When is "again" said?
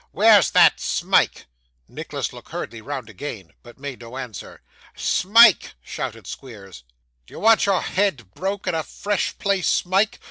3.07-3.51